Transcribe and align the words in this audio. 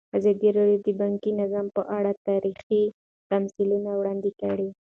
ازادي 0.17 0.49
راډیو 0.57 0.83
د 0.85 0.89
بانکي 1.01 1.31
نظام 1.41 1.67
په 1.75 1.81
اړه 1.97 2.11
تاریخي 2.27 2.83
تمثیلونه 3.31 3.89
وړاندې 3.95 4.31
کړي. 4.41 4.69